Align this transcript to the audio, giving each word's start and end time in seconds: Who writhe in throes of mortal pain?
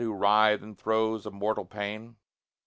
Who 0.01 0.13
writhe 0.15 0.63
in 0.63 0.73
throes 0.73 1.27
of 1.27 1.33
mortal 1.35 1.63
pain? 1.63 2.15